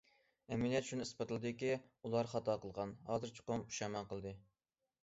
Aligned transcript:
ئەمەلىيەت 0.55 0.87
شۇنى 0.87 1.05
ئىسپاتلىدىكى، 1.07 1.69
ئۇلار 2.01 2.33
خاتا 2.33 2.57
قىلغان، 2.65 2.95
ھازىر 3.13 3.39
چوقۇم 3.39 3.69
پۇشايمان 3.71 4.13
قىلدى. 4.15 4.35